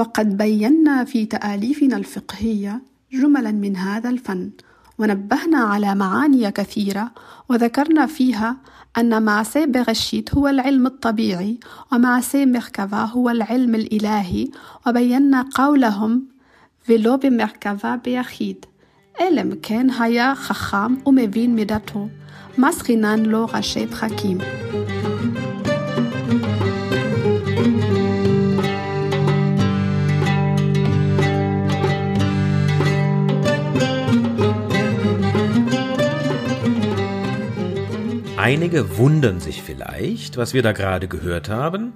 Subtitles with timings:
[0.00, 4.50] وقد بينا في تآليفنا الفقهية جملا من هذا الفن
[4.98, 7.10] ونبهنا على معاني كثيرة
[7.48, 8.56] وذكرنا فيها
[8.98, 9.92] أن مع سابغ
[10.34, 11.60] هو العلم الطبيعي
[11.92, 14.48] ومع سامر هو العلم الإلهي
[14.86, 16.22] وبينا قولهم
[16.82, 18.64] فيلوب ميركافا بيخيد.
[19.20, 22.08] ألم كان هيا خخام ومبين مدته
[22.58, 24.38] ماسخينان لغة شيب حكيم
[38.42, 41.92] Einige wundern sich vielleicht, was wir da gerade gehört haben.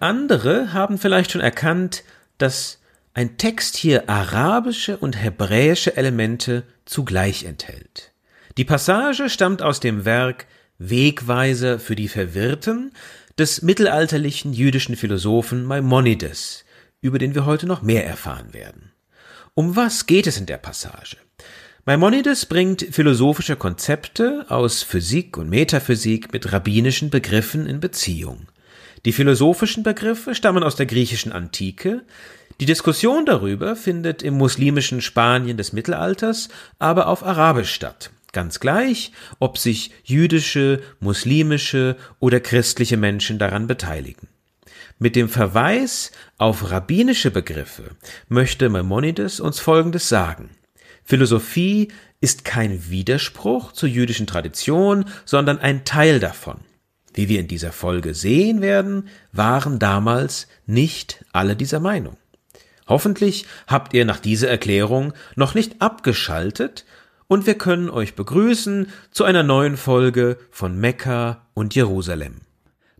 [0.00, 2.02] Andere haben vielleicht schon erkannt,
[2.36, 2.80] dass
[3.14, 8.10] ein Text hier arabische und hebräische Elemente zugleich enthält.
[8.56, 10.46] Die Passage stammt aus dem Werk
[10.78, 12.90] Wegweiser für die Verwirrten
[13.38, 16.64] des mittelalterlichen jüdischen Philosophen Maimonides,
[17.00, 18.90] über den wir heute noch mehr erfahren werden.
[19.54, 21.18] Um was geht es in der Passage?
[21.84, 28.46] Maimonides bringt philosophische Konzepte aus Physik und Metaphysik mit rabbinischen Begriffen in Beziehung.
[29.04, 32.02] Die philosophischen Begriffe stammen aus der griechischen Antike,
[32.60, 38.12] die Diskussion darüber findet im muslimischen Spanien des Mittelalters aber auf Arabisch statt.
[38.30, 39.10] Ganz gleich,
[39.40, 44.28] ob sich jüdische, muslimische oder christliche Menschen daran beteiligen.
[45.00, 47.96] Mit dem Verweis auf rabbinische Begriffe
[48.28, 50.50] möchte Maimonides uns Folgendes sagen.
[51.04, 51.88] Philosophie
[52.20, 56.58] ist kein Widerspruch zur jüdischen Tradition, sondern ein Teil davon.
[57.14, 62.16] Wie wir in dieser Folge sehen werden, waren damals nicht alle dieser Meinung.
[62.86, 66.84] Hoffentlich habt ihr nach dieser Erklärung noch nicht abgeschaltet
[67.26, 72.40] und wir können euch begrüßen zu einer neuen Folge von Mekka und Jerusalem.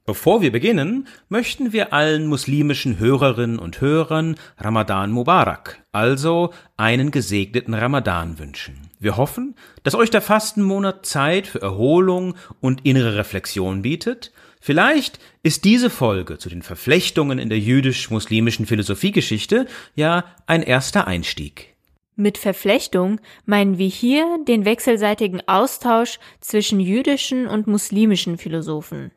[0.05, 7.73] Bevor wir beginnen, möchten wir allen muslimischen Hörerinnen und Hörern Ramadan Mubarak, also einen gesegneten
[7.73, 8.91] Ramadan wünschen.
[8.99, 14.33] Wir hoffen, dass euch der Fastenmonat Zeit für Erholung und innere Reflexion bietet.
[14.61, 21.77] Vielleicht ist diese Folge zu den Verflechtungen in der jüdisch-muslimischen Philosophiegeschichte ja ein erster Einstieg.
[22.17, 29.13] Mit Verflechtung meinen wir hier den wechselseitigen Austausch zwischen jüdischen und muslimischen Philosophen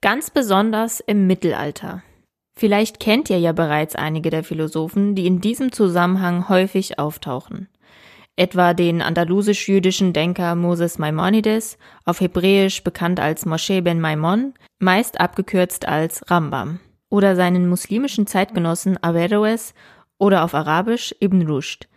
[0.00, 2.02] ganz besonders im Mittelalter.
[2.58, 7.68] Vielleicht kennt ihr ja bereits einige der Philosophen, die in diesem Zusammenhang häufig auftauchen.
[8.34, 15.86] Etwa den andalusisch-jüdischen Denker Moses Maimonides, auf Hebräisch bekannt als Moshe ben Maimon, meist abgekürzt
[15.86, 19.74] als Rambam, oder seinen muslimischen Zeitgenossen Averroes
[20.18, 21.88] oder auf Arabisch Ibn Rushd,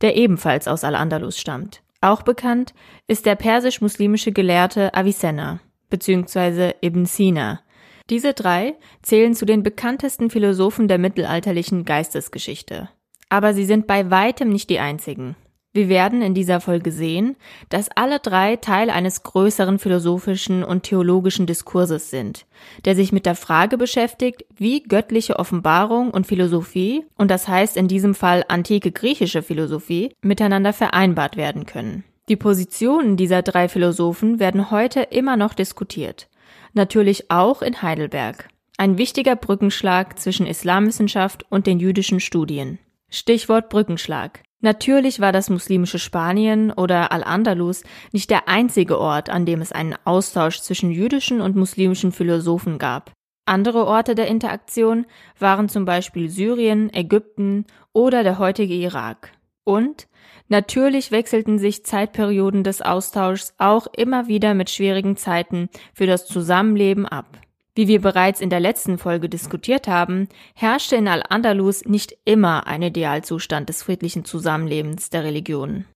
[0.00, 1.82] der ebenfalls aus Al-Andalus stammt.
[2.00, 2.72] Auch bekannt
[3.06, 6.72] ist der persisch-muslimische Gelehrte Avicenna bzw.
[6.80, 7.60] Ibn Sina.
[8.08, 12.88] Diese drei zählen zu den bekanntesten Philosophen der mittelalterlichen Geistesgeschichte.
[13.28, 15.36] Aber sie sind bei weitem nicht die einzigen.
[15.72, 17.36] Wir werden in dieser Folge sehen,
[17.68, 22.46] dass alle drei Teil eines größeren philosophischen und theologischen Diskurses sind,
[22.84, 27.86] der sich mit der Frage beschäftigt, wie göttliche Offenbarung und Philosophie, und das heißt in
[27.86, 32.02] diesem Fall antike griechische Philosophie, miteinander vereinbart werden können.
[32.30, 36.28] Die Positionen dieser drei Philosophen werden heute immer noch diskutiert.
[36.74, 38.48] Natürlich auch in Heidelberg.
[38.78, 42.78] Ein wichtiger Brückenschlag zwischen Islamwissenschaft und den jüdischen Studien.
[43.08, 44.44] Stichwort Brückenschlag.
[44.60, 47.82] Natürlich war das muslimische Spanien oder Al-Andalus
[48.12, 53.10] nicht der einzige Ort, an dem es einen Austausch zwischen jüdischen und muslimischen Philosophen gab.
[53.44, 55.04] Andere Orte der Interaktion
[55.36, 59.32] waren zum Beispiel Syrien, Ägypten oder der heutige Irak.
[59.64, 60.08] Und
[60.50, 67.06] Natürlich wechselten sich Zeitperioden des Austauschs auch immer wieder mit schwierigen Zeiten für das Zusammenleben
[67.06, 67.38] ab.
[67.76, 72.82] Wie wir bereits in der letzten Folge diskutiert haben, herrschte in Al-Andalus nicht immer ein
[72.82, 75.86] Idealzustand des friedlichen Zusammenlebens der Religionen.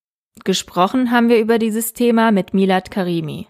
[0.45, 3.47] Gesprochen haben wir über dieses Thema mit Milad Karimi.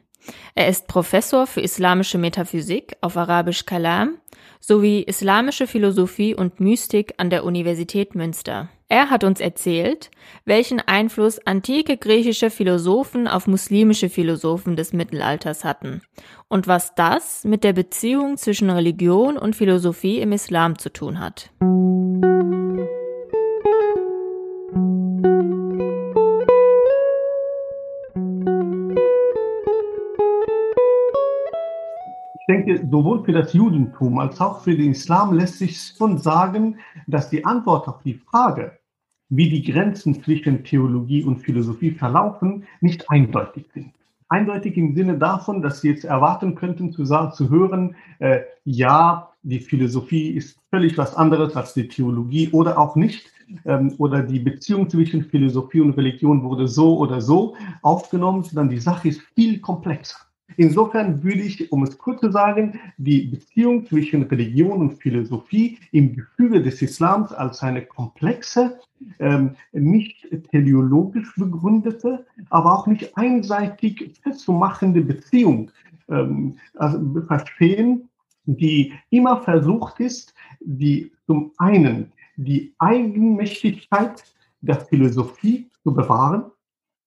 [0.56, 4.18] Er ist Professor für islamische Metaphysik auf Arabisch Kalam
[4.60, 8.70] sowie islamische Philosophie und Mystik an der Universität Münster.
[8.88, 10.12] Er hat uns erzählt,
[10.46, 16.02] welchen Einfluss antike griechische Philosophen auf muslimische Philosophen des Mittelalters hatten
[16.50, 21.50] und was das mit der Beziehung zwischen Religion und Philosophie im Islam zu tun hat.
[32.48, 36.78] Ich denke, sowohl für das Judentum als auch für den Islam lässt sich schon sagen,
[37.08, 38.78] dass die Antwort auf die Frage,
[39.30, 43.94] wie die Grenzen zwischen Theologie und Philosophie verlaufen, nicht eindeutig sind.
[44.30, 49.32] Eindeutig im Sinne davon, dass Sie jetzt erwarten könnten zu, sagen, zu hören, äh, ja,
[49.42, 53.26] die Philosophie ist völlig was anderes als die Theologie oder auch nicht.
[53.66, 58.80] Ähm, oder die Beziehung zwischen Philosophie und Religion wurde so oder so aufgenommen, sondern die
[58.80, 60.18] Sache ist viel komplexer.
[60.58, 66.16] Insofern würde ich, um es kurz zu sagen, die Beziehung zwischen Religion und Philosophie im
[66.16, 68.80] Gefüge des Islams als eine komplexe,
[69.20, 75.72] ähm, nicht teleologisch begründete, aber auch nicht einseitig festzumachende Beziehung
[76.10, 78.10] ähm, also verstehen,
[78.46, 84.24] die immer versucht ist, die zum einen die Eigenmächtigkeit
[84.62, 86.52] der Philosophie zu bewahren,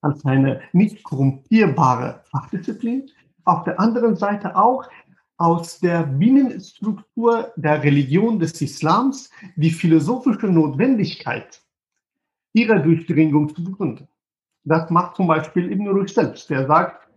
[0.00, 3.10] als eine nicht korrumpierbare Fachdisziplin,
[3.48, 4.88] auf der anderen Seite auch
[5.38, 11.62] aus der Binnenstruktur der Religion des Islams die philosophische Notwendigkeit
[12.52, 14.08] ihrer Durchdringung zu begründen.
[14.64, 17.08] Das macht zum Beispiel Ibn Rushd selbst, der sagt,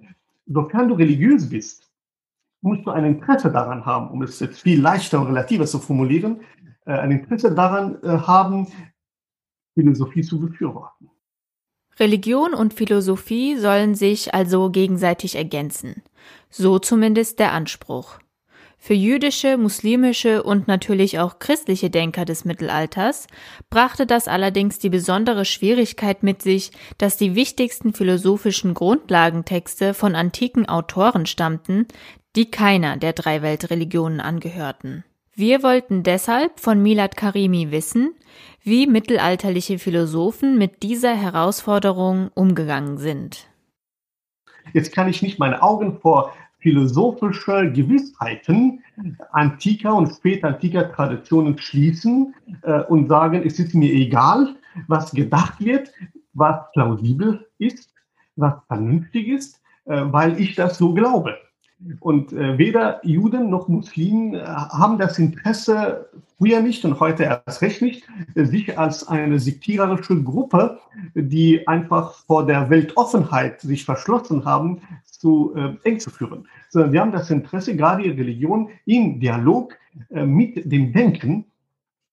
[0.45, 1.92] sofern du religiös bist,
[2.62, 6.42] musst du ein Interesse daran haben, um es jetzt viel leichter und relativer zu formulieren,
[6.86, 8.68] äh, ein Interesse daran äh, haben,
[9.74, 11.10] Philosophie zu befürworten.
[11.99, 16.03] Religion und Philosophie sollen sich also gegenseitig ergänzen.
[16.49, 18.19] So zumindest der Anspruch.
[18.83, 23.27] Für jüdische, muslimische und natürlich auch christliche Denker des Mittelalters
[23.69, 30.67] brachte das allerdings die besondere Schwierigkeit mit sich, dass die wichtigsten philosophischen Grundlagentexte von antiken
[30.67, 31.88] Autoren stammten,
[32.35, 35.03] die keiner der drei Weltreligionen angehörten.
[35.35, 38.15] Wir wollten deshalb von Milad Karimi wissen,
[38.63, 43.48] wie mittelalterliche Philosophen mit dieser Herausforderung umgegangen sind.
[44.74, 48.84] Jetzt kann ich nicht meine Augen vor philosophische Gewissheiten
[49.31, 54.56] antiker und spätantiker Traditionen schließen äh, und sagen, es ist mir egal,
[54.88, 55.92] was gedacht wird,
[56.34, 57.92] was plausibel ist,
[58.36, 61.36] was vernünftig ist, äh, weil ich das so glaube.
[62.00, 67.62] Und äh, weder Juden noch Muslimen äh, haben das Interesse, früher nicht und heute erst
[67.62, 70.80] recht nicht, äh, sich als eine sektiererische Gruppe,
[71.16, 76.48] die einfach vor der Weltoffenheit sich verschlossen haben, zu äh, eng zu führen.
[76.69, 79.75] Sondern wir haben das Interesse, gerade die Religion, im Dialog
[80.10, 81.45] äh, mit dem Denken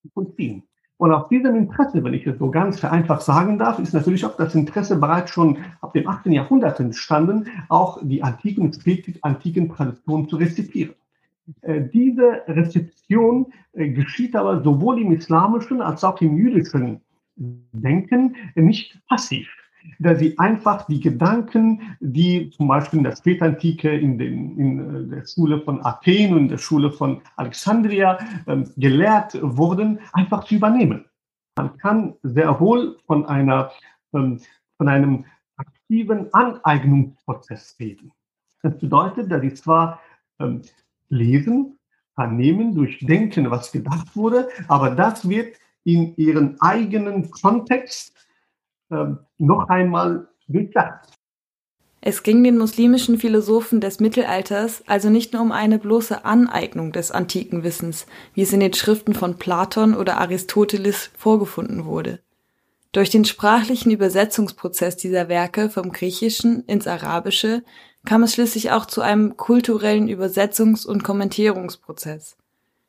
[0.01, 0.63] zu vollziehen.
[0.99, 4.35] Und auf diesem Interesse, wenn ich es so ganz vereinfacht sagen darf, ist natürlich auch
[4.35, 6.25] das Interesse bereits schon ab dem 8.
[6.25, 10.95] Jahrhundert entstanden, auch die antiken und spätantiken Traditionen zu rezipieren.
[11.61, 16.99] Äh, diese Rezeption äh, geschieht aber sowohl im islamischen als auch im jüdischen
[17.37, 19.47] Denken nicht passiv
[19.99, 25.15] da sie einfach die Gedanken, die zum Beispiel in der Spätantike in, den, in äh,
[25.15, 31.05] der Schule von Athen und der Schule von Alexandria ähm, gelehrt wurden, einfach zu übernehmen.
[31.57, 33.71] Man kann sehr wohl von, einer,
[34.13, 34.39] ähm,
[34.77, 35.25] von einem
[35.57, 38.11] aktiven Aneignungsprozess reden.
[38.61, 39.99] Das bedeutet, dass sie zwar
[40.39, 40.61] ähm,
[41.09, 41.77] lesen,
[42.15, 48.13] vernehmen, durchdenken, was gedacht wurde, aber das wird in ihren eigenen Kontext
[48.89, 51.09] noch einmal durchdacht.
[52.01, 57.11] Es ging den muslimischen Philosophen des Mittelalters also nicht nur um eine bloße Aneignung des
[57.11, 62.19] antiken Wissens, wie es in den Schriften von Platon oder Aristoteles vorgefunden wurde.
[62.93, 67.63] Durch den sprachlichen Übersetzungsprozess dieser Werke vom Griechischen ins Arabische
[68.05, 72.37] kam es schließlich auch zu einem kulturellen Übersetzungs- und Kommentierungsprozess.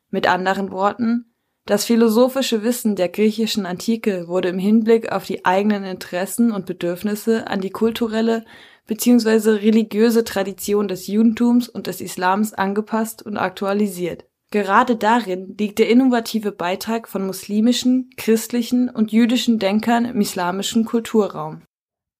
[0.09, 1.30] Mit anderen Worten,
[1.65, 7.47] das philosophische Wissen der griechischen Antike wurde im Hinblick auf die eigenen Interessen und Bedürfnisse
[7.47, 8.45] an die kulturelle
[8.87, 9.51] bzw.
[9.51, 14.25] religiöse Tradition des Judentums und des Islams angepasst und aktualisiert.
[14.49, 21.61] Gerade darin liegt der innovative Beitrag von muslimischen, christlichen und jüdischen Denkern im islamischen Kulturraum.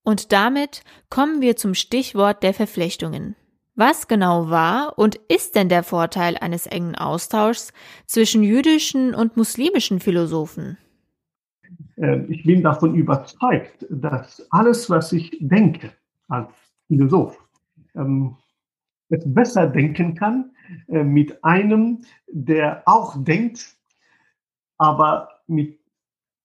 [0.03, 3.36] Und damit kommen wir zum Stichwort der Verflechtungen.
[3.83, 7.73] Was genau war und ist denn der Vorteil eines engen Austauschs
[8.05, 10.77] zwischen jüdischen und muslimischen Philosophen?
[11.97, 15.91] Ähm, ich bin davon überzeugt, dass alles, was ich denke
[16.27, 16.51] als
[16.85, 17.43] Philosoph,
[17.95, 18.38] ähm,
[19.09, 20.51] es besser denken kann
[20.88, 23.77] äh, mit einem, der auch denkt,
[24.77, 25.79] aber mit,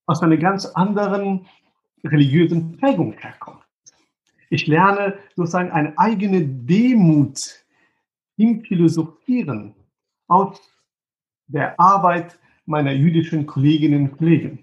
[0.07, 1.45] aus einer ganz anderen
[2.03, 3.66] religiösen Prägung herkommt.
[4.51, 7.65] Ich lerne sozusagen eine eigene Demut
[8.37, 9.75] im Philosophieren
[10.29, 10.61] aus
[11.47, 14.59] der Arbeit meiner jüdischen Kolleginnen und Kollegen,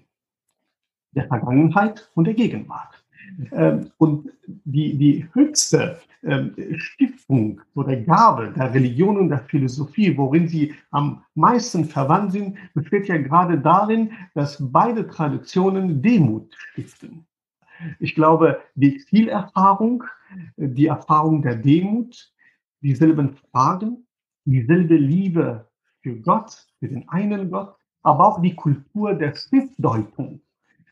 [1.12, 3.04] der Vergangenheit und der Gegenwart.
[3.52, 10.46] Ähm, und die, die höchste ähm, Stiftung oder Gabe der Religion und der Philosophie, worin
[10.46, 17.26] sie am meisten verwandt sind, besteht ja gerade darin, dass beide Traditionen Demut stiften.
[17.98, 20.04] Ich glaube, die Exil-Erfahrung,
[20.56, 22.32] die Erfahrung der Demut,
[22.80, 24.06] dieselben Fragen,
[24.44, 25.68] dieselbe Liebe
[26.02, 30.40] für Gott, für den einen Gott, aber auch die Kultur der Schriftdeutung.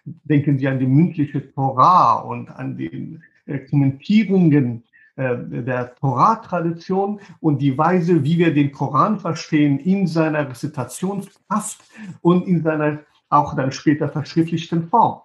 [0.04, 4.82] Denken Sie an die mündliche Torah und an die äh, Kommentierungen
[5.16, 11.84] äh, der Torah-Tradition und die Weise, wie wir den Koran verstehen, in seiner Rezitationskraft
[12.22, 15.20] und in seiner auch dann später verschriftlichten Form.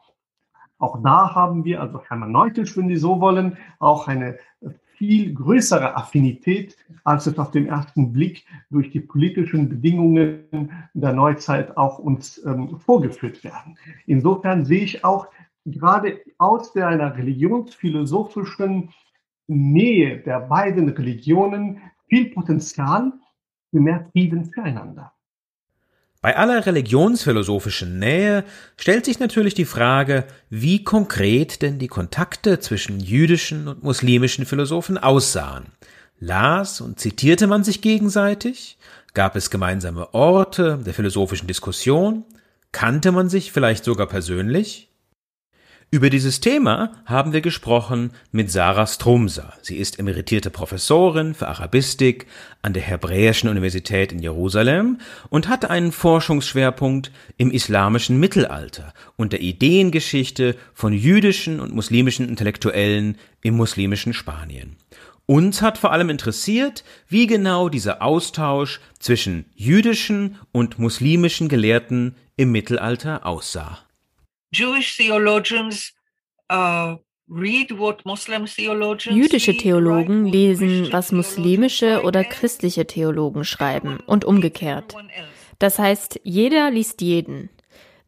[0.79, 4.37] Auch da haben wir, also hermeneutisch, wenn Sie so wollen, auch eine
[4.97, 11.77] viel größere Affinität, als es auf den ersten Blick durch die politischen Bedingungen der Neuzeit
[11.77, 13.77] auch uns ähm, vorgeführt werden.
[14.07, 15.27] Insofern sehe ich auch
[15.65, 18.89] gerade aus der einer religionsphilosophischen
[19.47, 23.13] Nähe der beiden Religionen viel Potenzial
[23.69, 25.13] für mehr Frieden füreinander.
[26.27, 28.43] Bei aller religionsphilosophischen Nähe
[28.75, 34.97] stellt sich natürlich die Frage, wie konkret denn die Kontakte zwischen jüdischen und muslimischen Philosophen
[34.97, 35.67] aussahen.
[36.19, 38.77] Las und zitierte man sich gegenseitig?
[39.13, 42.25] Gab es gemeinsame Orte der philosophischen Diskussion?
[42.73, 44.86] Kannte man sich vielleicht sogar persönlich?
[45.89, 49.53] Über dieses Thema haben wir gesprochen mit Sarah Strumser.
[49.61, 52.27] Sie ist emeritierte Professorin für Arabistik
[52.61, 59.39] an der Hebräischen Universität in Jerusalem und hat einen Forschungsschwerpunkt im islamischen Mittelalter und der
[59.39, 64.75] Ideengeschichte von jüdischen und muslimischen Intellektuellen im muslimischen Spanien.
[65.25, 72.51] Uns hat vor allem interessiert, wie genau dieser Austausch zwischen jüdischen und muslimischen Gelehrten im
[72.51, 73.86] Mittelalter aussah.
[76.49, 76.95] Uh,
[79.09, 84.95] Jüdische Theologen lesen, was muslimische oder christliche Theologen schreiben und umgekehrt.
[85.59, 87.49] Das heißt, jeder liest jeden.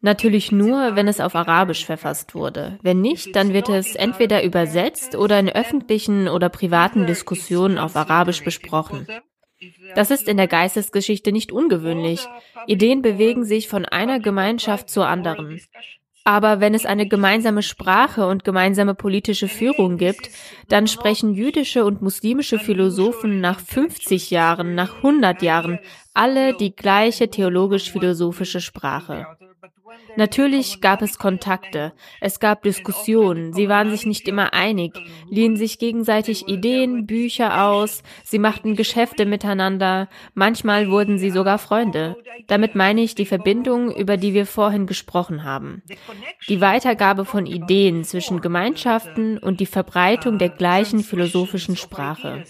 [0.00, 2.78] Natürlich nur, wenn es auf Arabisch verfasst wurde.
[2.80, 8.42] Wenn nicht, dann wird es entweder übersetzt oder in öffentlichen oder privaten Diskussionen auf Arabisch
[8.42, 9.06] besprochen.
[9.94, 12.26] Das ist in der Geistesgeschichte nicht ungewöhnlich.
[12.66, 15.60] Ideen bewegen sich von einer Gemeinschaft zur anderen.
[16.24, 20.28] Aber wenn es eine gemeinsame Sprache und gemeinsame politische Führung gibt,
[20.68, 25.78] dann sprechen jüdische und muslimische Philosophen nach 50 Jahren, nach 100 Jahren
[26.12, 29.26] alle die gleiche theologisch-philosophische Sprache.
[30.16, 34.92] Natürlich gab es Kontakte, es gab Diskussionen, sie waren sich nicht immer einig,
[35.28, 42.16] liehen sich gegenseitig Ideen, Bücher aus, sie machten Geschäfte miteinander, manchmal wurden sie sogar Freunde.
[42.46, 45.82] Damit meine ich die Verbindung, über die wir vorhin gesprochen haben.
[46.48, 52.44] Die Weitergabe von Ideen zwischen Gemeinschaften und die Verbreitung der gleichen philosophischen Sprache.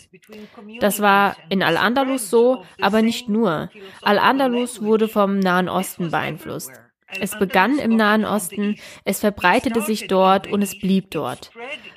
[0.81, 3.71] Das war in Al-Andalus so, aber nicht nur.
[4.03, 6.73] Al-Andalus wurde vom Nahen Osten beeinflusst.
[7.19, 11.51] Es begann im Nahen Osten, es verbreitete sich dort und es blieb dort.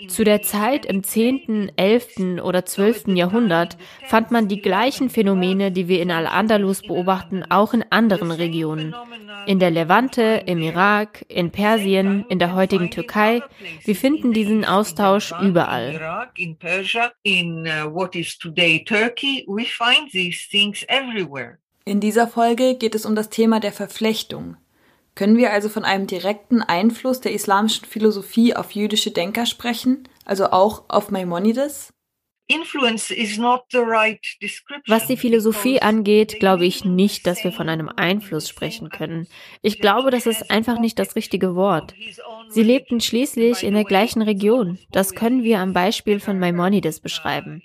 [0.08, 2.42] Zu der Zeit im 10., 11.
[2.44, 3.10] oder 12.
[3.10, 3.78] Jahrhundert
[4.08, 8.96] fand man die gleichen Phänomene, die wir in Al-Andalus beobachten, auch in anderen Regionen.
[9.46, 13.42] In der Levante, im Irak, in Persien, in der heutigen Türkei.
[13.84, 16.30] Wir finden diesen Austausch überall.
[21.86, 24.58] In dieser Folge geht es um das Thema der Verflechtung.
[25.16, 30.48] Können wir also von einem direkten Einfluss der islamischen Philosophie auf jüdische Denker sprechen, also
[30.48, 31.94] auch auf Maimonides?
[34.88, 39.28] Was die Philosophie angeht, glaube ich nicht, dass wir von einem Einfluss sprechen können.
[39.62, 41.94] Ich glaube, das ist einfach nicht das richtige Wort.
[42.50, 44.78] Sie lebten schließlich in der gleichen Region.
[44.92, 47.64] Das können wir am Beispiel von Maimonides beschreiben.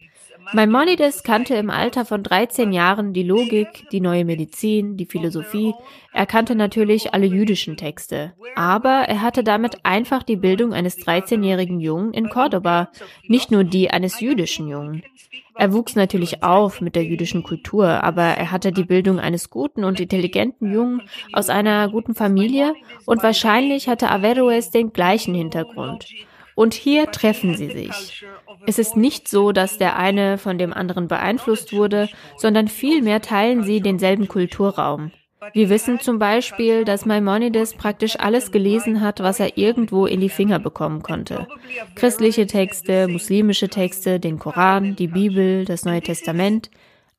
[0.52, 5.75] Maimonides kannte im Alter von 13 Jahren die Logik, die neue Medizin, die Philosophie.
[6.12, 8.33] Er kannte natürlich alle jüdischen Texte.
[8.57, 12.90] Aber er hatte damit einfach die Bildung eines 13-jährigen Jungen in Cordoba,
[13.26, 15.02] nicht nur die eines jüdischen Jungen.
[15.55, 19.85] Er wuchs natürlich auf mit der jüdischen Kultur, aber er hatte die Bildung eines guten
[19.85, 21.02] und intelligenten Jungen
[21.33, 22.75] aus einer guten Familie
[23.07, 26.07] und wahrscheinlich hatte Averroes den gleichen Hintergrund.
[26.55, 28.25] Und hier treffen sie sich.
[28.67, 33.62] Es ist nicht so, dass der eine von dem anderen beeinflusst wurde, sondern vielmehr teilen
[33.62, 35.12] sie denselben Kulturraum.
[35.53, 40.29] Wir wissen zum Beispiel, dass Maimonides praktisch alles gelesen hat, was er irgendwo in die
[40.29, 41.47] Finger bekommen konnte.
[41.95, 46.71] Christliche Texte, muslimische Texte, den Koran, die Bibel, das Neue Testament.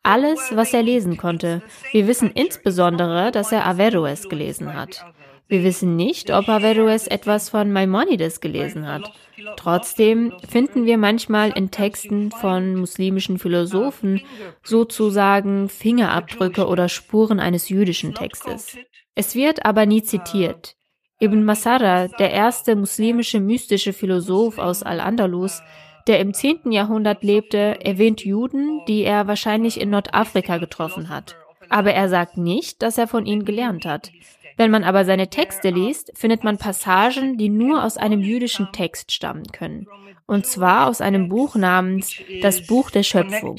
[0.04, 1.62] Alles, was er lesen konnte.
[1.92, 5.06] Wir wissen insbesondere, dass er Averroes gelesen hat.
[5.48, 9.12] Wir wissen nicht, ob Averroes etwas von Maimonides gelesen hat.
[9.56, 14.22] Trotzdem finden wir manchmal in Texten von muslimischen Philosophen
[14.64, 18.78] sozusagen Fingerabdrücke oder Spuren eines jüdischen Textes.
[19.16, 20.76] Es wird aber nie zitiert.
[21.22, 25.62] Ibn Masara, der erste muslimische mystische Philosoph aus Al-Andalus,
[26.08, 26.72] der im 10.
[26.72, 31.36] Jahrhundert lebte, erwähnt Juden, die er wahrscheinlich in Nordafrika getroffen hat.
[31.70, 34.12] Aber er sagt nicht, dass er von ihnen gelernt hat.
[34.60, 39.14] Wenn man aber seine Texte liest, findet man Passagen, die nur aus einem jüdischen Text
[39.14, 39.88] stammen können.
[40.26, 43.56] Und zwar aus einem Buch namens Das Buch der Schöpfung.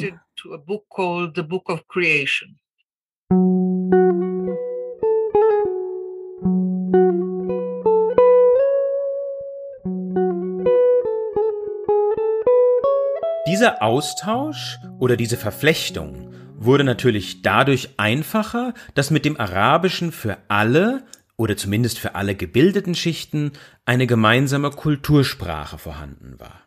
[13.46, 16.29] Dieser Austausch oder diese Verflechtung
[16.60, 21.02] wurde natürlich dadurch einfacher, dass mit dem Arabischen für alle
[21.36, 23.52] oder zumindest für alle gebildeten Schichten
[23.86, 26.60] eine gemeinsame Kultursprache vorhanden war.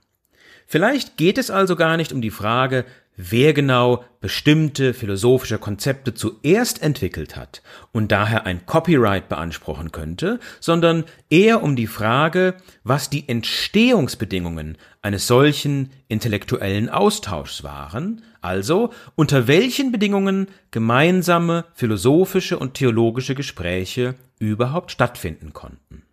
[0.66, 2.86] Vielleicht geht es also gar nicht um die Frage,
[3.16, 11.04] wer genau bestimmte philosophische Konzepte zuerst entwickelt hat und daher ein Copyright beanspruchen könnte, sondern
[11.30, 19.92] eher um die Frage, was die Entstehungsbedingungen eines solchen intellektuellen Austauschs waren, also unter welchen
[19.92, 26.04] Bedingungen gemeinsame philosophische und theologische Gespräche überhaupt stattfinden konnten.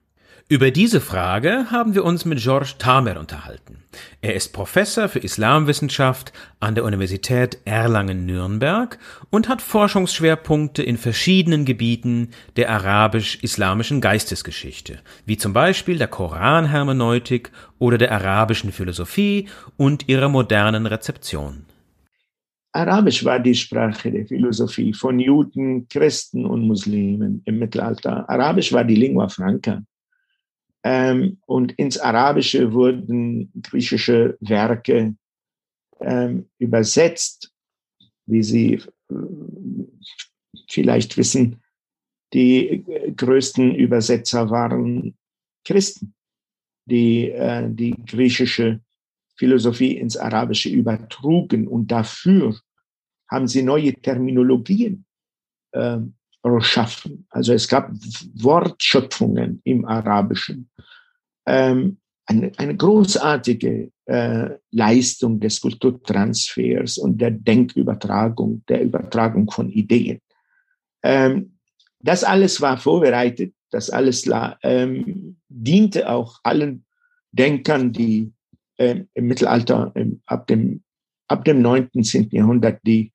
[0.50, 3.84] Über diese Frage haben wir uns mit Georges Tamer unterhalten.
[4.20, 8.98] Er ist Professor für Islamwissenschaft an der Universität Erlangen-Nürnberg
[9.30, 17.96] und hat Forschungsschwerpunkte in verschiedenen Gebieten der arabisch-islamischen Geistesgeschichte, wie zum Beispiel der Koranhermeneutik oder
[17.96, 21.64] der arabischen Philosophie und ihrer modernen Rezeption.
[22.72, 28.28] Arabisch war die Sprache der Philosophie von Juden, Christen und Muslimen im Mittelalter.
[28.28, 29.82] Arabisch war die Lingua franca.
[30.82, 35.14] Ähm, und ins Arabische wurden griechische Werke
[36.00, 37.52] ähm, übersetzt,
[38.26, 39.14] wie Sie äh,
[40.68, 41.60] vielleicht wissen.
[42.32, 42.84] Die
[43.16, 45.18] größten Übersetzer waren
[45.64, 46.14] Christen,
[46.86, 48.80] die äh, die griechische
[49.40, 52.60] Philosophie ins Arabische übertrugen und dafür
[53.26, 55.06] haben sie neue Terminologien
[55.72, 55.96] äh,
[56.42, 57.26] erschaffen.
[57.30, 57.90] Also es gab
[58.34, 60.68] Wortschöpfungen im Arabischen.
[61.46, 70.20] Ähm, eine, eine großartige äh, Leistung des Kulturtransfers und der Denkübertragung, der Übertragung von Ideen.
[71.02, 71.56] Ähm,
[71.98, 74.28] das alles war vorbereitet, das alles
[74.62, 76.84] ähm, diente auch allen
[77.32, 78.34] Denkern, die
[78.80, 80.82] äh, im Mittelalter, ähm, ab, dem,
[81.28, 82.30] ab dem 19.
[82.30, 83.12] Jahrhundert, die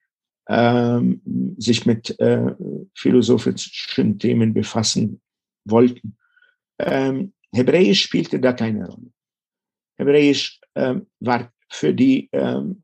[0.47, 1.21] ähm,
[1.57, 2.53] sich mit äh,
[2.93, 5.21] philosophischen Themen befassen
[5.65, 6.17] wollten.
[6.77, 9.11] Ähm, Hebräisch spielte da keine Rolle.
[9.97, 12.83] Hebräisch ähm, war für die ähm,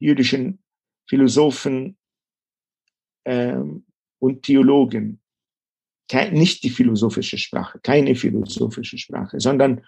[0.00, 0.58] jüdischen
[1.08, 1.96] Philosophen
[3.24, 3.86] ähm,
[4.18, 5.20] und Theologen
[6.32, 9.84] nicht die philosophische Sprache, keine philosophische Sprache, sondern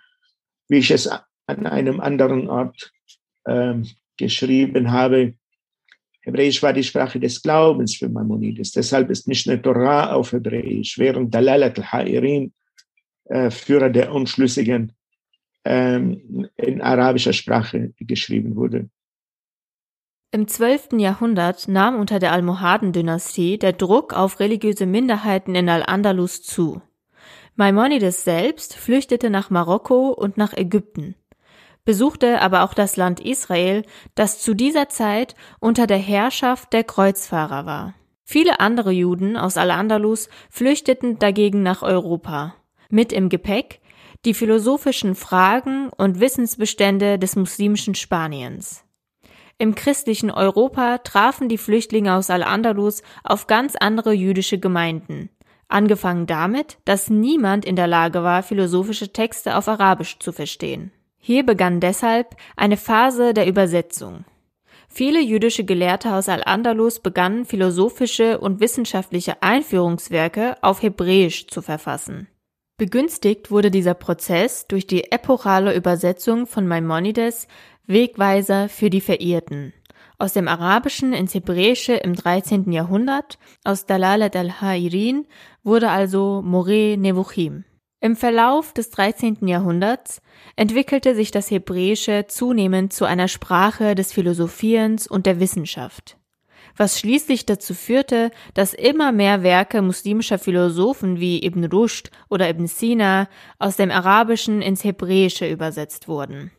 [0.68, 1.08] wie ich es
[1.48, 2.92] an einem anderen Ort
[3.46, 5.34] ähm, geschrieben habe,
[6.20, 8.72] Hebräisch war die Sprache des Glaubens für Maimonides.
[8.72, 12.52] Deshalb ist Mishnah Torah auf Hebräisch, während Dalalat al-Ha'irin,
[13.24, 14.92] äh, Führer der Unschlüssigen,
[15.64, 18.90] ähm, in arabischer Sprache geschrieben wurde.
[20.30, 20.98] Im 12.
[20.98, 26.82] Jahrhundert nahm unter der Almohaden-Dynastie der Druck auf religiöse Minderheiten in Al-Andalus zu.
[27.56, 31.14] Maimonides selbst flüchtete nach Marokko und nach Ägypten
[31.88, 33.82] besuchte aber auch das Land Israel,
[34.14, 37.94] das zu dieser Zeit unter der Herrschaft der Kreuzfahrer war.
[38.24, 42.54] Viele andere Juden aus Al-Andalus flüchteten dagegen nach Europa.
[42.90, 43.80] Mit im Gepäck
[44.26, 48.84] die philosophischen Fragen und Wissensbestände des muslimischen Spaniens.
[49.56, 55.30] Im christlichen Europa trafen die Flüchtlinge aus Al-Andalus auf ganz andere jüdische Gemeinden.
[55.68, 60.92] Angefangen damit, dass niemand in der Lage war, philosophische Texte auf Arabisch zu verstehen.
[61.18, 64.24] Hier begann deshalb eine Phase der Übersetzung.
[64.88, 72.28] Viele jüdische Gelehrte aus Al-Andalus begannen philosophische und wissenschaftliche Einführungswerke auf Hebräisch zu verfassen.
[72.78, 77.48] Begünstigt wurde dieser Prozess durch die epochale Übersetzung von Maimonides
[77.86, 79.72] Wegweiser für die Verirrten
[80.18, 82.72] aus dem Arabischen ins Hebräische im 13.
[82.72, 85.26] Jahrhundert, aus Dalalat al-Ha'irin
[85.62, 87.64] wurde also Moreh Nevuchim.
[88.00, 89.48] Im Verlauf des 13.
[89.48, 90.22] Jahrhunderts
[90.54, 96.16] entwickelte sich das Hebräische zunehmend zu einer Sprache des Philosophierens und der Wissenschaft,
[96.76, 102.68] was schließlich dazu führte, dass immer mehr Werke muslimischer Philosophen wie Ibn Rushd oder Ibn
[102.68, 106.52] Sina aus dem Arabischen ins Hebräische übersetzt wurden.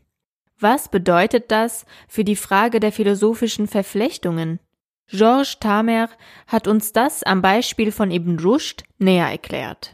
[0.59, 4.59] Was bedeutet das für die Frage der philosophischen Verflechtungen?
[5.07, 6.09] Georges Tamer
[6.47, 9.93] hat uns das am Beispiel von Ibn Rushd näher erklärt.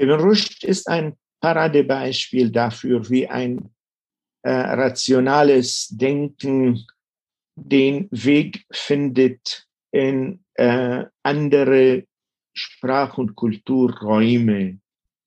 [0.00, 3.70] Ibn Rushd ist ein Paradebeispiel dafür, wie ein
[4.42, 6.86] äh, rationales Denken
[7.56, 12.04] den Weg findet in äh, andere
[12.54, 14.78] Sprach- und Kulturräume.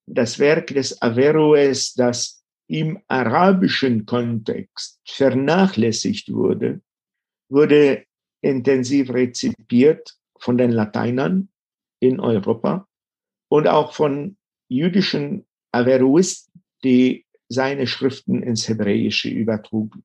[0.08, 6.82] Das Werk des Averroes, das im arabischen Kontext vernachlässigt wurde,
[7.50, 8.06] wurde
[8.42, 11.50] intensiv rezipiert von den Lateinern
[12.00, 12.88] in Europa
[13.50, 14.38] und auch von
[14.72, 20.04] jüdischen Averroisten, die seine Schriften ins Hebräische übertrugen.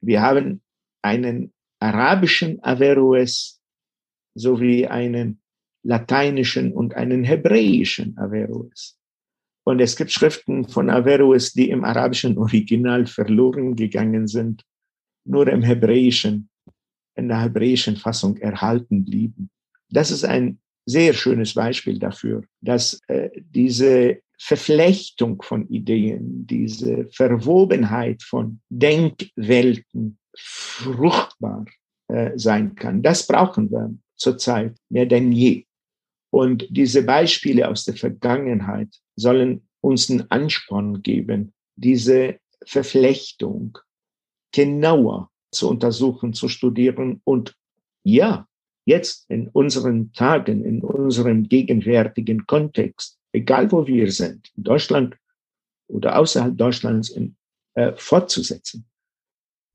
[0.00, 0.62] Wir haben
[1.02, 3.60] einen arabischen Averroes
[4.34, 5.42] sowie einen
[5.84, 8.98] lateinischen und einen hebräischen Averroes.
[9.64, 14.64] Und es gibt Schriften von Averroes, die im arabischen Original verloren gegangen sind,
[15.24, 16.48] nur im hebräischen,
[17.14, 19.50] in der hebräischen Fassung erhalten blieben.
[19.90, 28.22] Das ist ein sehr schönes Beispiel dafür, dass äh, diese Verflechtung von Ideen, diese Verwobenheit
[28.22, 31.64] von Denkwelten fruchtbar
[32.08, 33.02] äh, sein kann.
[33.02, 35.64] Das brauchen wir zurzeit mehr denn je.
[36.30, 43.78] Und diese Beispiele aus der Vergangenheit sollen uns einen Ansporn geben, diese Verflechtung
[44.52, 47.54] genauer zu untersuchen, zu studieren und
[48.04, 48.48] ja,
[48.84, 55.16] jetzt in unseren Tagen, in unserem gegenwärtigen Kontext, egal wo wir sind, in Deutschland
[55.88, 57.36] oder außerhalb Deutschlands, in,
[57.74, 58.84] äh, fortzusetzen.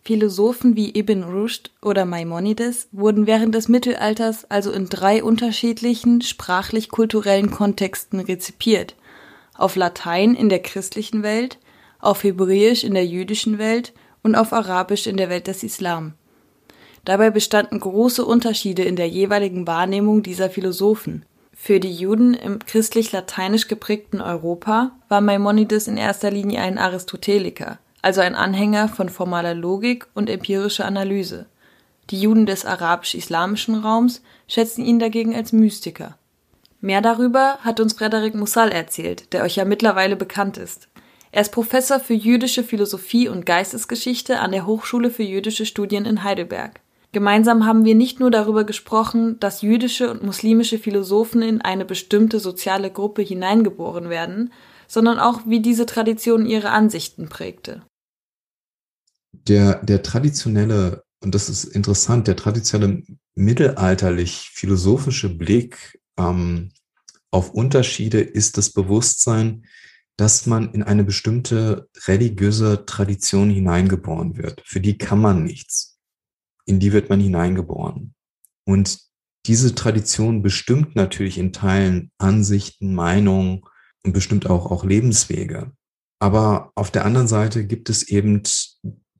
[0.03, 7.51] Philosophen wie Ibn Rushd oder Maimonides wurden während des Mittelalters also in drei unterschiedlichen sprachlich-kulturellen
[7.51, 8.95] Kontexten rezipiert.
[9.53, 11.59] Auf Latein in der christlichen Welt,
[11.99, 13.93] auf Hebräisch in der jüdischen Welt
[14.23, 16.13] und auf Arabisch in der Welt des Islam.
[17.07, 21.25] Dabei bestanden große Unterschiede in der jeweiligen Wahrnehmung dieser Philosophen.
[21.53, 28.21] Für die Juden im christlich-lateinisch geprägten Europa war Maimonides in erster Linie ein Aristoteliker also
[28.21, 31.45] ein Anhänger von formaler Logik und empirischer Analyse.
[32.09, 36.17] Die Juden des arabisch-islamischen Raums schätzen ihn dagegen als Mystiker.
[36.79, 40.87] Mehr darüber hat uns Frederik Mussal erzählt, der euch ja mittlerweile bekannt ist.
[41.31, 46.23] Er ist Professor für jüdische Philosophie und Geistesgeschichte an der Hochschule für jüdische Studien in
[46.23, 46.79] Heidelberg.
[47.11, 52.39] Gemeinsam haben wir nicht nur darüber gesprochen, dass jüdische und muslimische Philosophen in eine bestimmte
[52.39, 54.51] soziale Gruppe hineingeboren werden,
[54.87, 57.81] sondern auch, wie diese Tradition ihre Ansichten prägte
[59.47, 63.03] der, der traditionelle, und das ist interessant, der traditionelle
[63.35, 66.71] mittelalterlich-philosophische Blick ähm,
[67.31, 69.65] auf Unterschiede ist das Bewusstsein,
[70.15, 74.63] dass man in eine bestimmte religiöse Tradition hineingeboren wird.
[74.65, 75.96] Für die kann man nichts.
[76.67, 78.13] In die wird man hineingeboren.
[78.65, 78.99] Und
[79.45, 83.61] diese Tradition bestimmt natürlich in Teilen Ansichten, Meinungen
[84.03, 85.71] und bestimmt auch, auch Lebenswege.
[86.19, 88.43] Aber auf der anderen Seite gibt es eben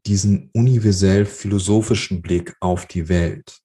[0.06, 3.60] diesen universell philosophischen Blick auf die Welt.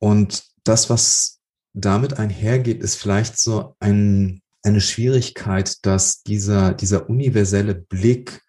[0.00, 1.40] Und das, was
[1.74, 8.42] damit einhergeht, ist vielleicht so ein, eine Schwierigkeit, dass dieser, dieser universelle Blick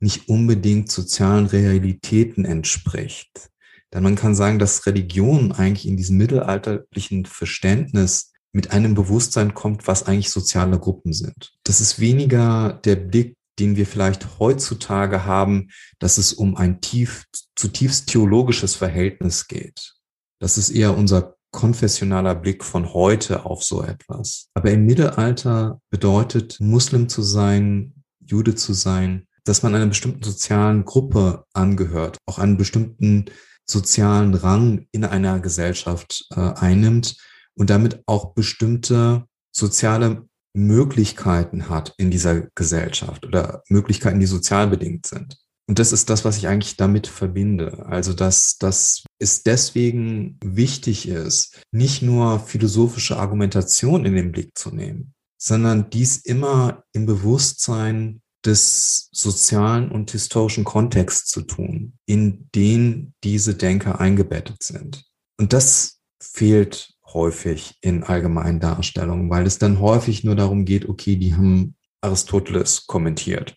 [0.00, 3.50] nicht unbedingt sozialen Realitäten entspricht.
[3.94, 9.86] Denn man kann sagen, dass Religion eigentlich in diesem mittelalterlichen Verständnis mit einem Bewusstsein kommt,
[9.86, 11.54] was eigentlich soziale Gruppen sind.
[11.64, 17.24] Das ist weniger der Blick den wir vielleicht heutzutage haben, dass es um ein tief,
[17.56, 19.94] zutiefst theologisches Verhältnis geht.
[20.40, 24.48] Das ist eher unser konfessionaler Blick von heute auf so etwas.
[24.54, 30.84] Aber im Mittelalter bedeutet Muslim zu sein, Jude zu sein, dass man einer bestimmten sozialen
[30.84, 33.26] Gruppe angehört, auch einen bestimmten
[33.68, 37.16] sozialen Rang in einer Gesellschaft äh, einnimmt
[37.56, 45.06] und damit auch bestimmte soziale Möglichkeiten hat in dieser Gesellschaft oder Möglichkeiten, die sozial bedingt
[45.06, 45.36] sind.
[45.66, 47.86] Und das ist das, was ich eigentlich damit verbinde.
[47.86, 54.70] Also, dass, dass es deswegen wichtig ist, nicht nur philosophische Argumentation in den Blick zu
[54.70, 63.14] nehmen, sondern dies immer im Bewusstsein des sozialen und historischen Kontexts zu tun, in den
[63.24, 65.04] diese Denker eingebettet sind.
[65.38, 71.16] Und das fehlt häufig in allgemeinen Darstellungen, weil es dann häufig nur darum geht, okay,
[71.16, 73.56] die haben Aristoteles kommentiert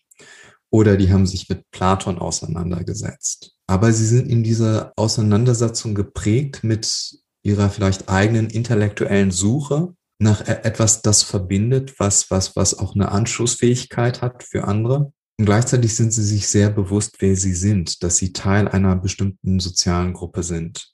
[0.69, 3.55] oder die haben sich mit Platon auseinandergesetzt.
[3.67, 10.61] Aber sie sind in dieser Auseinandersetzung geprägt mit ihrer vielleicht eigenen intellektuellen Suche nach e-,
[10.63, 15.11] etwas, das verbindet, was, was, was auch eine Anschlussfähigkeit hat für andere.
[15.39, 19.59] Und gleichzeitig sind sie sich sehr bewusst, wer sie sind, dass sie Teil einer bestimmten
[19.59, 20.91] sozialen Gruppe sind.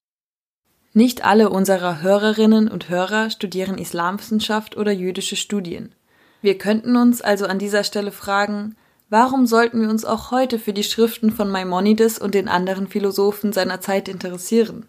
[0.94, 5.96] Nicht alle unserer Hörerinnen und Hörer studieren Islamwissenschaft oder jüdische Studien.
[6.42, 8.76] Wir könnten uns also an dieser Stelle fragen,
[9.10, 13.54] warum sollten wir uns auch heute für die Schriften von Maimonides und den anderen Philosophen
[13.54, 14.86] seiner Zeit interessieren?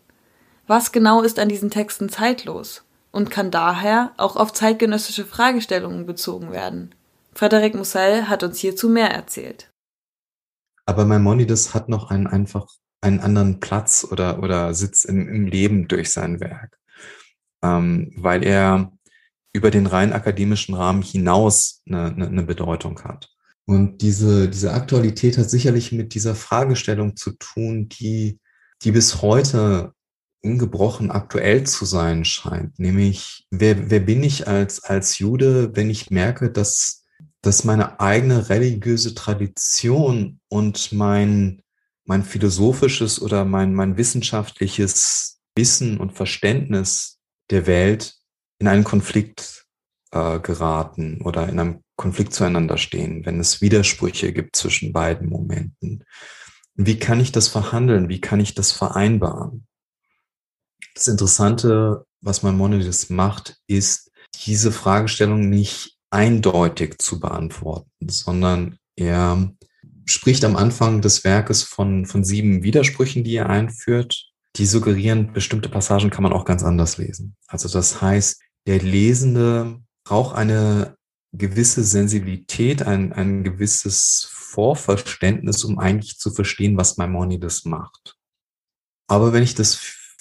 [0.67, 2.83] Was genau ist an diesen Texten zeitlos?
[3.15, 6.95] Und kann daher auch auf zeitgenössische Fragestellungen bezogen werden.
[7.33, 9.73] Frederik Mussel hat uns hierzu mehr erzählt.
[10.85, 12.67] Aber Maimonides hat noch einen einfach
[13.01, 16.77] einen anderen Platz oder, oder Sitz im, im Leben durch sein Werk,
[17.63, 18.93] ähm, weil er
[19.53, 23.31] über den rein akademischen Rahmen hinaus eine, eine, eine Bedeutung hat.
[23.65, 28.41] Und diese, diese Aktualität hat sicherlich mit dieser Fragestellung zu tun, die,
[28.83, 29.93] die bis heute
[30.45, 32.79] ungebrochen aktuell zu sein scheint.
[32.79, 37.05] Nämlich, wer, wer bin ich als, als Jude, wenn ich merke, dass,
[37.41, 41.63] dass meine eigene religiöse Tradition und mein,
[42.05, 47.19] mein philosophisches oder mein, mein wissenschaftliches Wissen und Verständnis
[47.51, 48.15] der Welt
[48.59, 49.67] in einen Konflikt
[50.13, 56.05] äh, geraten oder in einem Konflikt zueinander stehen, wenn es Widersprüche gibt zwischen beiden Momenten.
[56.75, 58.09] Wie kann ich das verhandeln?
[58.09, 59.67] Wie kann ich das vereinbaren?
[60.95, 64.11] Das Interessante, was Maimonides macht, ist,
[64.47, 69.53] diese Fragestellung nicht eindeutig zu beantworten, sondern er
[70.07, 74.31] spricht am Anfang des Werkes von, von sieben Widersprüchen, die er einführt.
[74.57, 77.37] Die suggerieren, bestimmte Passagen kann man auch ganz anders lesen.
[77.49, 80.97] Also das heißt, der Lesende braucht eine
[81.33, 88.17] gewisse Sensibilität, ein, ein gewisses Vorverständnis, um eigentlich zu verstehen, was Maimonides macht.
[89.09, 89.75] Aber wenn ich das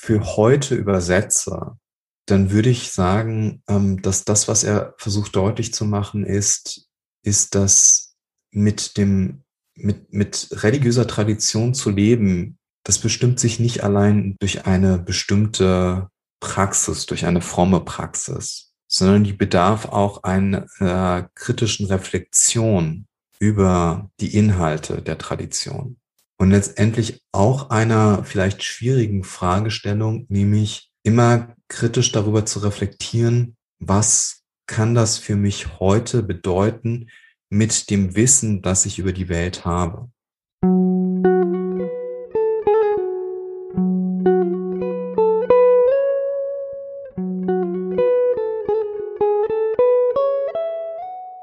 [0.04, 1.78] für heute übersetze,
[2.26, 6.90] dann würde ich sagen, ähm, dass das, was er versucht deutlich zu machen, ist,
[7.24, 8.14] ist, dass
[8.52, 9.44] mit dem,
[9.76, 16.10] mit, mit religiöser Tradition zu leben, das bestimmt sich nicht allein durch eine bestimmte
[16.42, 23.06] Praxis, durch eine fromme Praxis, sondern die bedarf auch einer äh, kritischen Reflexion
[23.40, 25.96] über die Inhalte der Tradition.
[26.44, 34.94] Und letztendlich auch einer vielleicht schwierigen Fragestellung, nämlich immer kritisch darüber zu reflektieren, was kann
[34.94, 37.08] das für mich heute bedeuten
[37.50, 40.12] mit dem Wissen, das ich über die Welt habe.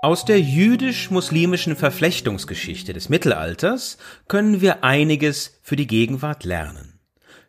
[0.02, 6.98] Aus der jüdisch-muslimischen Verflechtungsgeschichte des Mittelalters können wir einiges für die Gegenwart lernen.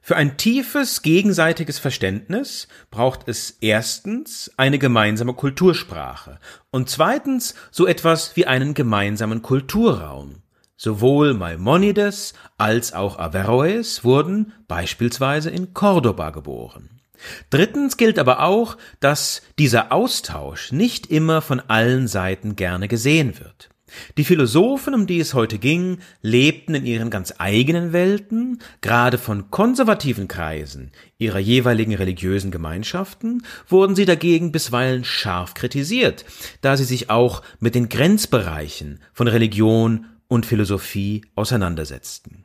[0.01, 6.39] Für ein tiefes gegenseitiges Verständnis braucht es erstens eine gemeinsame Kultursprache
[6.71, 10.41] und zweitens so etwas wie einen gemeinsamen Kulturraum.
[10.75, 17.00] Sowohl Maimonides als auch Averroes wurden beispielsweise in Cordoba geboren.
[17.49, 23.69] Drittens gilt aber auch, dass dieser Austausch nicht immer von allen Seiten gerne gesehen wird.
[24.17, 29.51] Die Philosophen, um die es heute ging, lebten in ihren ganz eigenen Welten, gerade von
[29.51, 36.25] konservativen Kreisen ihrer jeweiligen religiösen Gemeinschaften wurden sie dagegen bisweilen scharf kritisiert,
[36.61, 42.40] da sie sich auch mit den Grenzbereichen von Religion und Philosophie auseinandersetzten.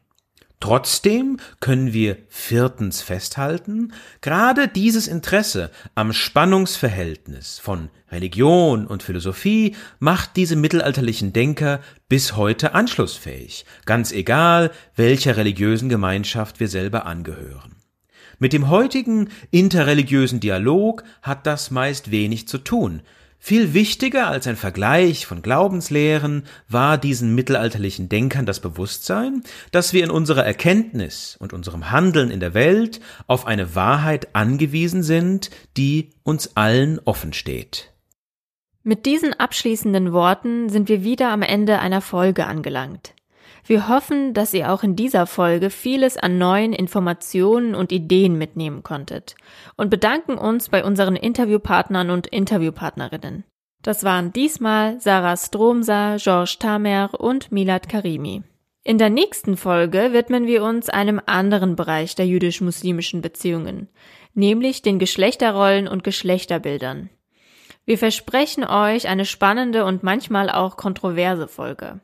[0.59, 3.93] Trotzdem können wir viertens festhalten,
[4.23, 12.73] gerade dieses Interesse am Spannungsverhältnis von Religion und Philosophie macht diese mittelalterlichen Denker bis heute
[12.75, 17.77] anschlussfähig, ganz egal, welcher religiösen Gemeinschaft wir selber angehören.
[18.39, 23.03] Mit dem heutigen interreligiösen Dialog hat das meist wenig zu tun,
[23.47, 30.03] viel wichtiger als ein Vergleich von Glaubenslehren war diesen mittelalterlichen Denkern das Bewusstsein, dass wir
[30.03, 36.11] in unserer Erkenntnis und unserem Handeln in der Welt auf eine Wahrheit angewiesen sind, die
[36.25, 37.93] uns allen offen steht.
[38.83, 43.15] Mit diesen abschließenden Worten sind wir wieder am Ende einer Folge angelangt.
[43.69, 48.85] Wir hoffen, dass ihr auch in dieser Folge vieles an neuen Informationen und Ideen mitnehmen
[48.85, 49.35] konntet
[49.77, 53.43] und bedanken uns bei unseren Interviewpartnern und Interviewpartnerinnen.
[53.83, 58.45] Das waren diesmal Sarah Stromsa, Georges Tamer und Milad Karimi.
[58.85, 63.89] In der nächsten Folge widmen wir uns einem anderen Bereich der jüdisch-muslimischen Beziehungen,
[64.33, 67.11] nämlich den Geschlechterrollen und Geschlechterbildern.
[67.85, 72.01] Wir versprechen euch eine spannende und manchmal auch kontroverse Folge.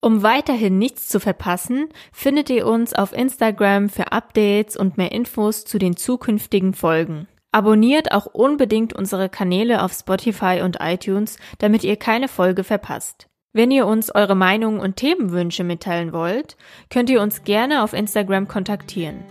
[0.00, 5.64] Um weiterhin nichts zu verpassen, findet ihr uns auf Instagram für Updates und mehr Infos
[5.64, 7.28] zu den zukünftigen Folgen.
[7.52, 13.26] Abonniert auch unbedingt unsere Kanäle auf Spotify und iTunes, damit ihr keine Folge verpasst.
[13.52, 16.56] Wenn ihr uns eure Meinungen und Themenwünsche mitteilen wollt,
[16.88, 19.24] könnt ihr uns gerne auf Instagram kontaktieren.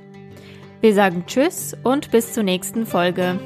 [0.81, 3.39] Wir sagen Tschüss und bis zur nächsten Folge.